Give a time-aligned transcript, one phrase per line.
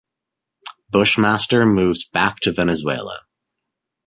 [0.89, 3.19] Bushmaster moves back to Venezuela.